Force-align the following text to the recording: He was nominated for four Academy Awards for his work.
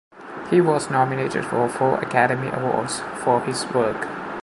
He 0.49 0.61
was 0.61 0.89
nominated 0.89 1.45
for 1.45 1.69
four 1.69 1.99
Academy 1.99 2.47
Awards 2.47 3.01
for 3.23 3.39
his 3.41 3.67
work. 3.71 4.07